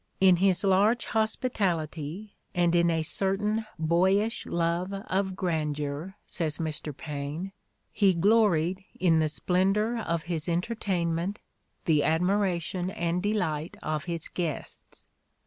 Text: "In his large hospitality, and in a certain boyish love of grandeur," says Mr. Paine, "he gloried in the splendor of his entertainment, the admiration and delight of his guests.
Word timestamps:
"In 0.19 0.37
his 0.37 0.63
large 0.63 1.05
hospitality, 1.05 2.33
and 2.55 2.73
in 2.73 2.89
a 2.89 3.03
certain 3.03 3.67
boyish 3.77 4.47
love 4.47 4.91
of 4.91 5.35
grandeur," 5.35 6.15
says 6.25 6.57
Mr. 6.57 6.91
Paine, 6.97 7.51
"he 7.93 8.15
gloried 8.15 8.83
in 8.99 9.19
the 9.19 9.29
splendor 9.29 9.99
of 9.99 10.23
his 10.23 10.49
entertainment, 10.49 11.39
the 11.85 12.03
admiration 12.03 12.89
and 12.89 13.21
delight 13.21 13.77
of 13.83 14.05
his 14.05 14.27
guests. 14.27 15.05